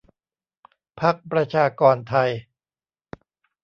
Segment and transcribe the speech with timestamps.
[0.99, 2.29] พรรคประชากรไทย